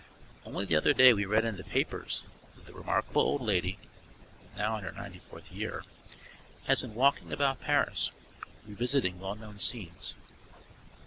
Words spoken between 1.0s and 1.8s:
we read in the